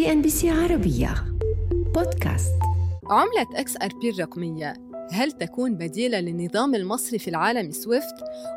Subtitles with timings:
[0.00, 1.14] CNBC عربية
[1.94, 2.52] بودكاست
[3.10, 4.74] عملة XRP الرقمية
[5.12, 8.14] هل تكون بديلة للنظام المصرفي العالمي Swift؟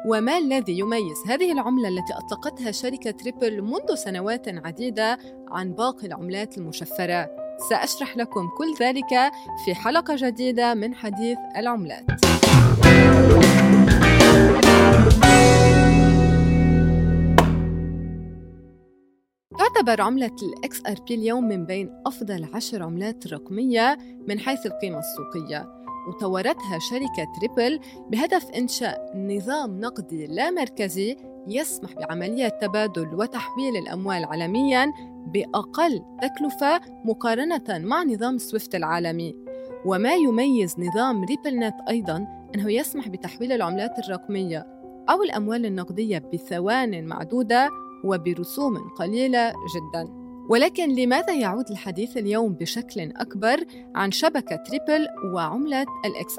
[0.07, 6.57] وما الذي يميز هذه العملة التي أطلقتها شركة Ripple منذ سنوات عديدة عن باقي العملات
[6.57, 7.29] المشفرة؟
[7.69, 9.31] سأشرح لكم كل ذلك
[9.65, 12.32] في حلقة جديدة من حديث العملات.
[19.63, 23.97] تعتبر عملة ال XRP اليوم من بين أفضل عشر عملات رقمية
[24.27, 25.69] من حيث القيمة السوقية
[26.07, 27.79] وطورتها شركة Ripple
[28.09, 34.93] بهدف إنشاء نظام نقدي لا مركزي يسمح بعملية تبادل وتحويل الأموال عالمياً
[35.27, 39.35] بأقل تكلفة مقارنة مع نظام Swift العالمي.
[39.85, 44.67] وما يميز نظام RippleNet أيضاً أنه يسمح بتحويل العملات الرقمية
[45.09, 47.69] أو الأموال النقدية بثوان معدودة
[48.03, 53.57] وبرسوم قليلة جدا ولكن لماذا يعود الحديث اليوم بشكل أكبر
[53.95, 55.85] عن شبكة Ripple وعملة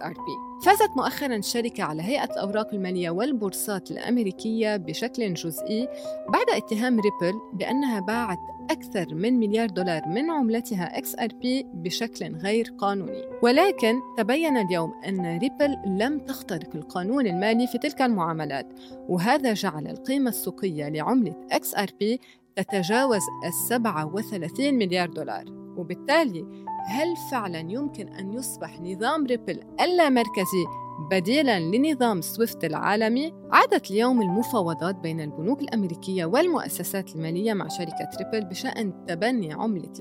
[0.00, 5.88] XRP؟ فازت مؤخرا الشركة على هيئة الأوراق المالية والبورصات الأمريكية بشكل جزئي
[6.28, 8.38] بعد اتهام Ripple بأنها باعت
[8.70, 13.22] أكثر من مليار دولار من عملتها XRP بشكل غير قانوني.
[13.42, 18.66] ولكن تبين اليوم أن Ripple لم تخترق القانون المالي في تلك المعاملات
[19.08, 22.20] وهذا جعل القيمة السوقية لعملة XRP
[22.56, 25.63] تتجاوز السبعة وثلاثين مليار دولار.
[25.76, 30.64] وبالتالي هل فعلا يمكن أن يصبح نظام Ripple اللامركزي
[31.10, 38.48] بديلا لنظام Swift العالمي؟ عادت اليوم المفاوضات بين البنوك الأمريكية والمؤسسات المالية مع شركة Ripple
[38.48, 39.92] بشأن تبني عملة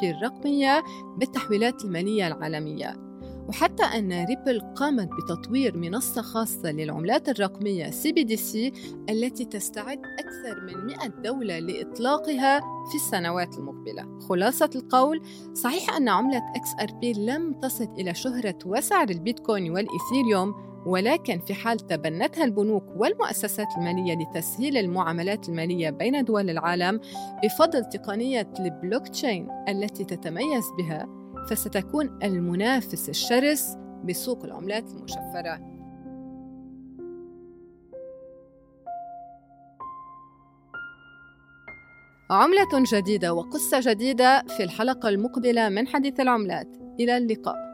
[0.00, 0.82] XRP الرقمية
[1.18, 3.09] بالتحويلات المالية العالمية.
[3.50, 8.72] وحتى أن Ripple قامت بتطوير منصة خاصة للعملات الرقمية C
[9.10, 14.18] التي تستعد أكثر من 100 دولة لإطلاقها في السنوات المقبلة.
[14.28, 15.22] خلاصة القول
[15.54, 16.42] صحيح أن عملة
[17.00, 20.54] XRP لم تصل إلى شهرة وسعر البيتكوين والإيثيريوم
[20.86, 27.00] ولكن في حال تبنتها البنوك والمؤسسات المالية لتسهيل المعاملات المالية بين دول العالم
[27.44, 31.19] بفضل تقنية البلوك تشين التي تتميز بها
[31.50, 35.80] فستكون المنافس الشرس بسوق العملات المشفرة.
[42.30, 46.68] عملة جديدة وقصة جديدة في الحلقة المقبلة من حديث العملات.
[47.00, 47.69] إلى اللقاء.